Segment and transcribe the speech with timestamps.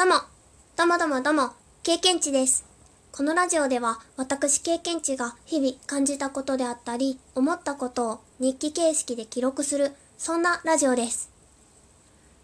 [0.00, 0.14] どうも、
[0.78, 1.50] どうもどうもどうも、
[1.82, 2.64] 経験値です。
[3.12, 11.28] このラジオでは、私経験値が日々感じたことであったり、思ったことを日記形式で記録する、そんなラジオです。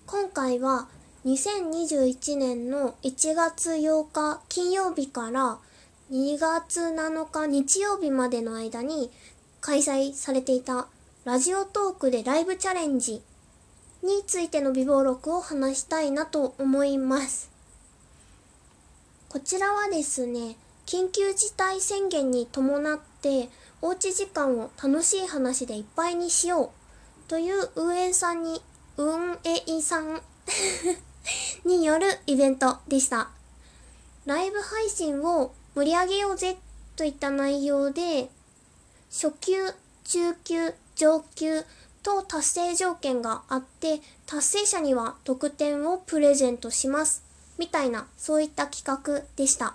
[0.07, 0.89] 今回は、
[1.25, 5.57] 2021年の1月8日金曜日から
[6.13, 9.11] 2月7日日曜日までの間に
[9.63, 10.89] 開催されていた
[11.25, 13.23] ラジオトークでライブチャレンジ
[14.07, 17.51] についての備忘録を話したいなと思います。
[19.29, 20.57] こちらはですね、
[20.87, 23.49] 緊急事態宣言に伴って
[23.83, 28.63] おうち時間を楽しい話でいっぱいにしようという運営さんに、
[28.97, 30.23] 運営さん
[31.67, 33.31] によるイベントでした。
[34.25, 36.57] ライブ配信を盛り上げようぜ
[36.95, 38.31] といった内容で、
[39.11, 41.65] 初級、中級、上級
[42.07, 47.25] と達成条件があって、達成者には特典をプレゼントします。
[47.59, 49.75] みたいな、そういった企画でした。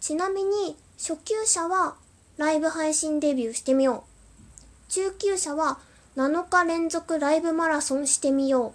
[0.00, 1.96] ちなみに、初級者は
[2.36, 4.04] ライブ配信デビューしてみよ
[4.88, 4.92] う。
[4.92, 5.80] 中級者は
[6.16, 8.72] 7日連続ライブマラソンしてみよう。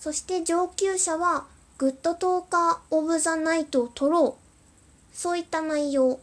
[0.00, 1.46] そして上級者は
[1.78, 5.16] Good Talker of the Night を取ろう。
[5.16, 6.20] そういった内容。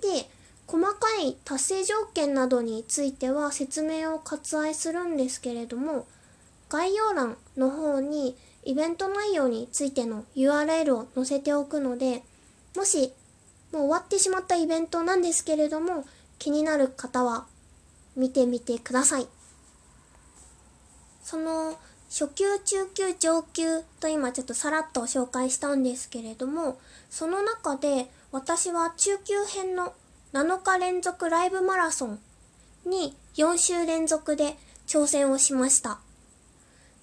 [0.00, 0.30] で、
[0.74, 6.04] 細かい達成条件などについては説明を割愛するんですけれども、
[6.68, 12.24] 概要欄の方にイベント内容についての URL を載せておくので、
[12.74, 13.12] もし
[13.72, 16.04] もう終わってしまったイベントなんですけれども、
[16.40, 17.46] 気になる方は
[18.16, 19.28] 見てみてください。
[21.22, 21.78] その
[22.10, 26.80] 初級、中級、上級と今ちょっとさらっと紹介したんですけれども、
[27.10, 29.92] その中で私は中級編の
[30.34, 32.18] 7日連続ライブマラソン
[32.84, 36.00] に4週連続で挑戦をしました。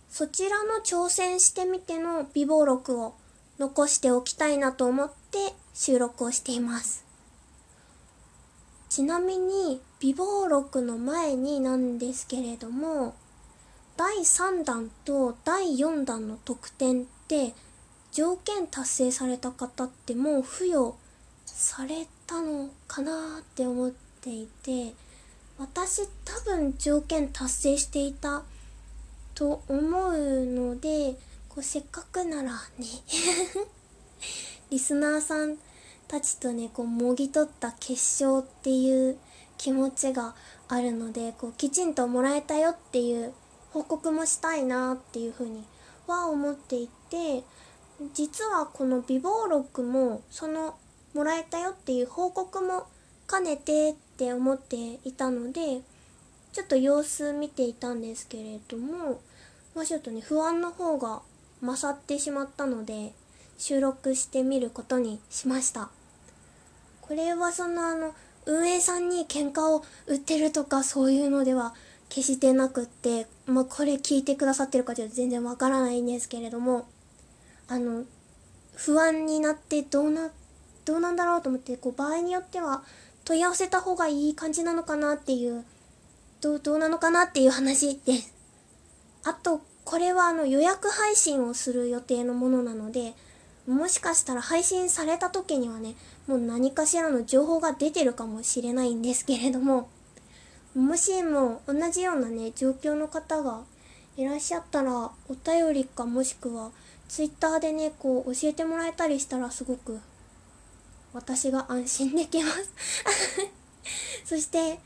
[0.10, 3.16] そちらの挑戦してみての備忘録を
[3.58, 7.06] 残しておきたいなと思って収録をしています。
[8.90, 13.16] ちなみに備忘録の前になんですけれども、
[13.96, 17.54] 第3弾と第4弾の特典って
[18.12, 20.96] 条件達成された方ってもう付与
[21.46, 24.94] されたのかなって思っていて
[25.60, 28.44] 私多分条件達成していた
[29.36, 31.16] と思うので
[31.50, 32.88] こうせっかくならね
[34.72, 35.58] リスナーさん
[36.08, 39.18] たちとねこうもぎ取った決勝っていう
[39.58, 40.34] 気持ちが
[40.70, 43.34] あるのでこうきちんともらえたよっていう
[43.74, 45.66] 報告もしたいなっていうふうに
[46.08, 47.44] は思っていて
[48.14, 50.76] 実はこの備忘録もその
[51.14, 52.88] もらえたよっていう報告も
[53.30, 55.82] 兼ねてって思っていたので
[56.54, 59.22] ちょっと様子見ていたんですけれども
[59.76, 61.22] まあちょっとね不安の方が
[61.62, 63.14] 勝ってしまったので
[63.58, 65.90] 収録してみることにしました。
[67.02, 68.14] これはそのあの
[68.46, 71.74] 運営さんに喧嘩を売ってるとかそういうのでは
[72.10, 76.88] 決してなくって、まあ、これ聞いてくださってるかちょっと全然わからないんですけれども
[77.68, 78.04] あの
[78.76, 80.30] 不安になってどうなっ
[80.86, 82.84] どうなんだろうと思ってこう場合によっては
[83.26, 85.64] 問い合わせた方がいい感じなのかなっていう
[86.42, 88.34] どうどうなのかなっていう話です。
[89.24, 93.14] あとこれはあの予約配信をする予定のものなので
[93.68, 95.96] もしかしたら配信された時にはね
[96.28, 99.90] もう何かしらの情報が出てるかもしれないんですけれども
[100.76, 103.62] もしも同じようなね状況の方が
[104.18, 106.72] いらっしゃったらお便りかもしくは
[107.08, 110.00] ツイッターでねこう教えてもらえたりしたらすごく
[111.14, 112.72] 私が安心できます。
[114.26, 114.80] そして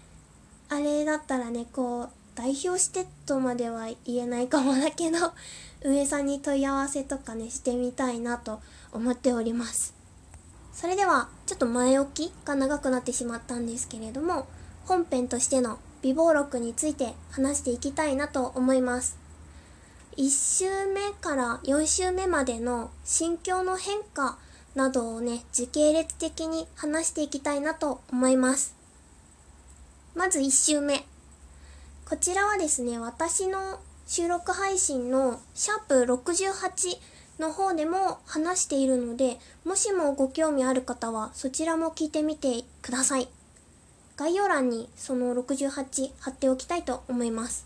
[0.70, 5.34] あれだったらねこう代表してとまでは言えないかもだけど
[5.84, 8.60] 運営さんに問い合わせとかねしてみたいなと
[8.92, 9.94] 思っております。
[10.74, 14.46] それではちょっと前置きが長くなってしまったんですけれども
[14.86, 19.18] 本編としての備忘録について話していきたいなと思います。
[20.18, 24.38] 1週目から4週目までの心境の変化
[24.76, 28.76] などをね時系列的に話していきたいなと思います。
[30.14, 31.06] まず1週目。
[32.08, 37.00] こちらはですね私の収録配信のシャープ68
[37.40, 43.28] の方でも話しているのでもしもご興味ある方はそちらも聞いてみてください。
[44.18, 47.66] 概要欄にその68貼っておきたいと思います。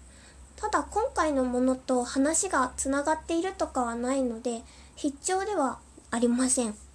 [0.55, 4.61] ただ今回のものと話がつながっているとかはないので
[4.95, 5.79] 必聴では
[6.11, 6.88] ありません。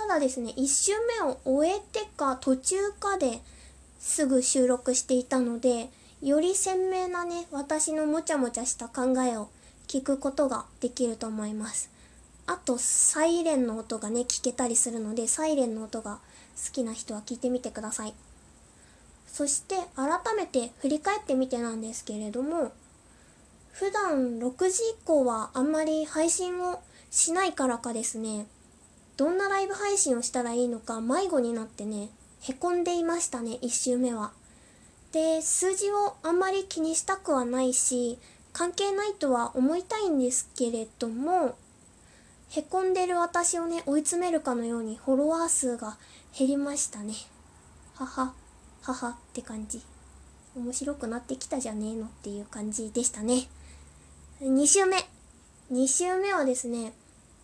[0.00, 0.92] ただですね1週
[1.22, 3.42] 目を終えてか途中かで
[3.98, 5.90] すぐ収録していたので
[6.22, 9.50] より鮮明なね私のもちゃもちゃした考えを
[9.88, 11.90] 聞くことができると思います。
[12.46, 16.18] あとサイレンの音がね聞けたりするのでサイレンの音が
[16.56, 18.14] 好きな人は聞いてみてください。
[19.26, 22.72] そして改めて振り返ってみてなんですけれども
[23.72, 26.80] 普段6時以降はあんまり配信を
[27.10, 28.46] しないからかですね
[29.20, 32.08] どんなライブ配信をしたらいいのか迷子になってね
[32.40, 34.32] へこんでいましたね1週目は。
[35.12, 38.18] で数字をあんまり気にしたくはないし
[38.54, 41.54] 関係ないとは思いたいんですけれども
[42.48, 45.98] へこんでる私をね追い詰めるかのようにフォロワー数が
[46.34, 47.12] 減りましたね。
[47.96, 48.32] はは
[48.80, 49.82] ははって感じ。
[50.56, 53.48] 面白くなってきたじゃねえのっていう感じでしたね。
[54.40, 54.96] 2週目。
[55.70, 56.94] 2週目はですね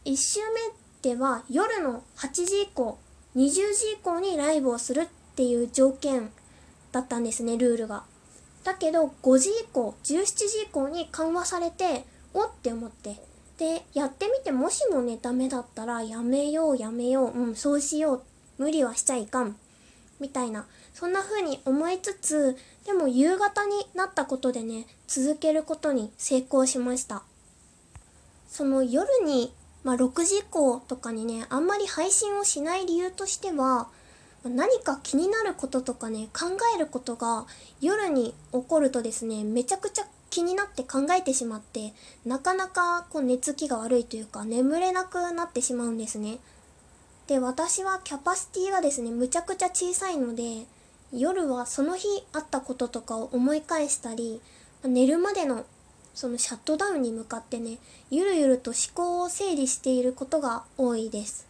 [0.07, 2.99] 1週目では夜の8時以降
[3.37, 3.61] 20時
[3.93, 5.07] 以降にライブをするっ
[5.37, 6.33] ていう条件
[6.91, 8.03] だったんですねルールが。
[8.65, 12.05] だけど5時以降17時以降に緩和されて
[12.35, 13.23] おって思って。
[13.57, 18.23] でやってみてもしもねダメだったらやめようやめよううんそうしよう
[18.59, 19.57] 無理はしちゃいかん
[20.19, 27.23] みたいなそんな風に思いつつでも夕方になったことでね続けることに成功しました。
[28.49, 29.53] その夜に、
[29.87, 33.87] まあ、6時以降とかにねあんまり配信をしない理由としては
[34.43, 37.47] 何か気になることとかね考えることが
[37.81, 41.93] 夜に起こるとですねめちゃくちゃ気になって考えてしまって
[42.25, 46.39] なかなかこう寝つきが悪いというか眠れなくなってしまうんですね。
[47.29, 50.67] で私はキャパシティがですねむちゃくちゃ小さいので
[51.13, 54.41] 夜はその日あったこととかを思い返したり
[54.83, 55.65] 寝るまでの
[56.17, 57.79] そのシャットダウンに向かってね
[58.11, 61.47] ゆるゆると思考を整理していることが多いです。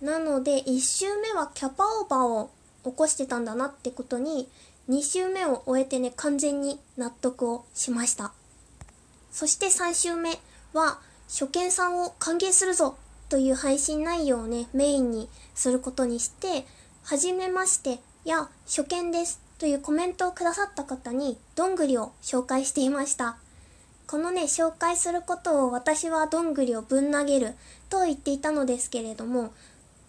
[0.00, 2.50] なので1周目はキャパオーバーを
[2.84, 4.48] 起こしてたんだなってことに
[4.88, 8.32] 2周目を終えてね完全に納得をしました。
[9.32, 10.38] そして3週目
[10.72, 12.96] は初見さんを歓迎するぞ
[13.28, 16.66] という配信内容をねメインにすることにして
[17.02, 23.38] はじめましてや初見ですというコメントをくださった方にどんぐりを紹介していました。
[24.06, 27.54] このね紹介することを私はどんぐりをぶん投げる
[27.88, 29.52] と言っていたのですけれども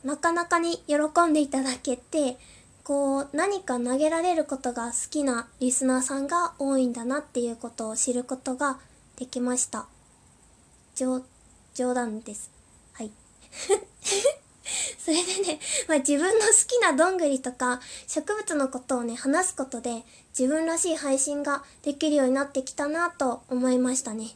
[0.03, 0.97] なかなかに喜
[1.27, 2.37] んでいただけて
[2.83, 8.77] こう何か投げられることが好きなリスナーさんが多いんだなっていうことを知ることが
[9.15, 9.85] できました。
[10.95, 11.23] 冗
[11.93, 12.51] 談です。
[12.91, 13.11] はい。
[14.99, 20.03] それでね、まあ、自分の好きなどんぐりとか植物のことをね話すことで
[20.37, 24.27] 自分らしい配信ができるようになってきたなと思いましたね。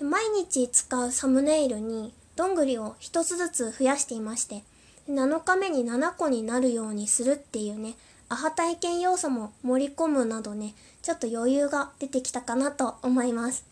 [0.00, 4.64] 毎日使うサムネイルにどんぐりを一つずつ増やしていまして
[5.08, 7.94] 7日目に7個になるようにするっていうね
[8.28, 13.64] アハ体験要素も盛り込むなどねちょっと余裕が出てきたかなと思います。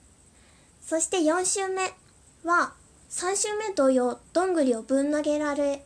[0.84, 1.82] そして4週目
[2.44, 2.72] は
[3.10, 5.84] 3週目同様どんぐりをぶん投げられ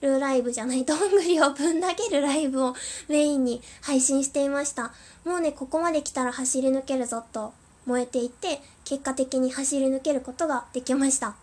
[0.00, 2.74] るライブじゃない、どんぐりをぶん投げるライブを
[3.08, 4.92] メインに配信していました。
[5.24, 7.52] もうね、ここまで来たら走り抜けるぞと
[7.86, 11.36] 燃えていて、結果的に走り抜けることができました。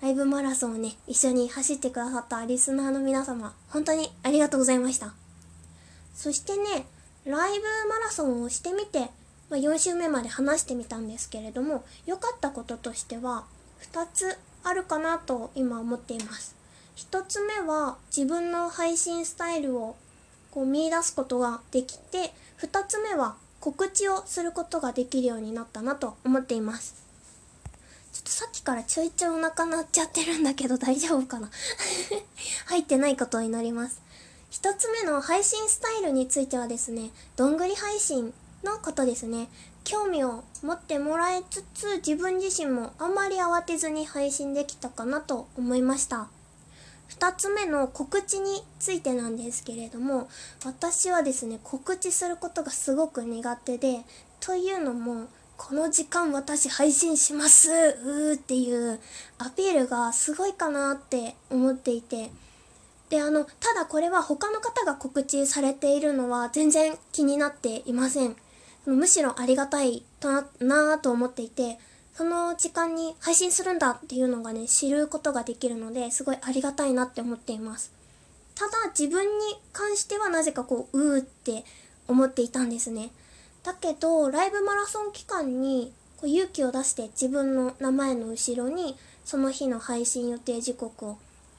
[0.00, 5.12] ライブマラソンをね、一緒に走ってくださったリスナーの皆様、本当にありがとうございました。
[6.14, 6.86] そしてね、
[7.24, 9.10] ライブマラソンをしてみて、
[9.50, 13.44] まあ、4週目まで話してみたんですけれども、良かったこととしては、
[13.92, 16.57] 2つあるかなと今思っています。
[16.98, 19.94] 1つ目は自分の配信スタイルを
[20.50, 27.06] こう見出すことができて2つ目は告知をすることができるようになったなと思っています。
[28.12, 31.50] ちょっとさっきからちょいちょいお腹鳴っちゃってるんだけど大丈夫かな？
[32.66, 34.02] 入ってないことを祈ります。
[34.50, 39.48] 1つ目の配信スタイルについてはですねどんぐり配信のことですね。
[39.84, 46.28] 興味を持ってもらいつつ自分自身もあまり慌てずに配信できたかなと思いました。
[47.10, 50.28] 2つ目の告知についてなんですけれども
[50.64, 54.00] 私はですね告知することがすごく苦手で
[54.40, 59.00] というのもこの時間私配信しますうーっていう
[59.38, 62.30] アピールがすごいかなって思っていて
[63.08, 68.36] であのただこれは他の方が告知されているのは全然気になっていません。
[68.86, 71.78] むしろありがたいとななと思っていて
[72.18, 77.92] その時間に配信するんだっていうのがね知ることができるのですごいありがたいなって思っています。
[78.56, 81.64] ただ自分に関してはなぜかこううーって
[82.08, 83.10] 思っていたんですね。
[83.62, 91.18] だけどライブマラソン期間にこう勇気を出して自分の名前の後ろにその日の配信予定時刻を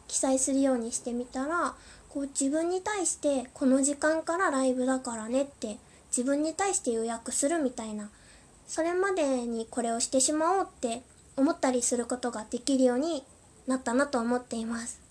[0.09, 1.73] 記載するようにしてみたら
[2.09, 5.77] こう自分に対してこの時間からライブだからねって
[6.11, 8.09] 自分に対して予約するみたいな
[8.69, 11.01] それまでにこれをしてしまおうって
[11.35, 13.23] 思ったりすることができるように
[13.65, 15.01] なったなと思っています。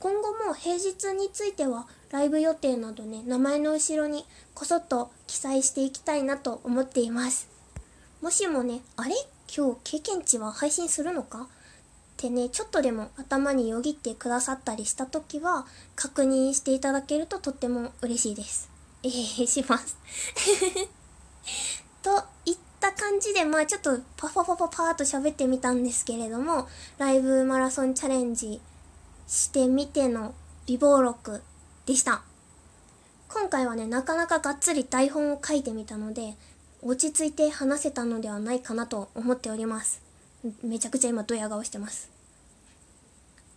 [0.00, 4.24] 今後も平日についてはライブ予定などね名前の後ろに
[4.54, 7.48] こそっと記載していきたいなと思っています。
[8.20, 9.14] もしもねあれ？
[9.56, 11.42] 今日経験値は配信するのか？
[11.42, 11.46] っ
[12.16, 18.68] てねちょっとでも頭によぎってくださったりした時は確認していただけるととっても嬉しいです。
[19.04, 19.96] えー、します。
[22.08, 28.62] といった感じでまあちょっとパパパパパーっと喋ってみたんですけれどもライブマラソンチャレンジ
[29.26, 30.34] してみての
[30.66, 31.42] 美貌録
[31.84, 32.22] でした。
[33.28, 36.34] 今回はねなかなかがっつり台本を書いてみたので
[36.82, 40.00] 落ち着いて話せたのではないかなと思っております。
[40.64, 42.08] めちゃくちゃ今ドヤ顔してます。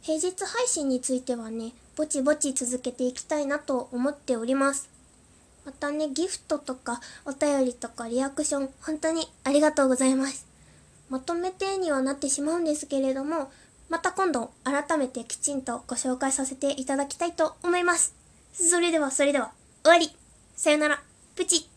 [0.01, 4.89] 平日配信についてはねぼちぼち続けていきたいなと思っております。
[5.65, 10.48] またねギフトとかお便りとかリアクション本当にありがとうございます。
[11.10, 13.51] まとめてにはなってしまうんですけれども
[13.89, 18.15] また今度改めてきちんとご紹介させていただきたいと思います。
[18.53, 19.51] それではそれでは
[19.84, 20.15] 終わり。
[20.56, 21.01] さよなら。
[21.36, 21.70] プチ。